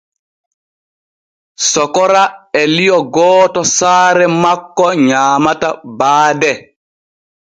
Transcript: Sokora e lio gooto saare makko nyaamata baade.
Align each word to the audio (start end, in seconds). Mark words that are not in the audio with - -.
Sokora 1.71 2.23
e 2.61 2.63
lio 2.75 2.97
gooto 3.15 3.61
saare 3.75 4.25
makko 4.43 4.85
nyaamata 5.07 5.67
baade. 5.99 6.51